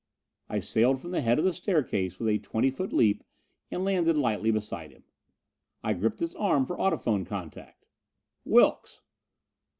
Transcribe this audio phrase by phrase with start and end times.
[0.49, 3.23] I sailed from the head of the staircase with a twenty foot leap
[3.69, 5.03] and landed lightly beside him.
[5.83, 7.85] I gripped his arm for audiphone contact.
[8.43, 9.01] "Wilks!"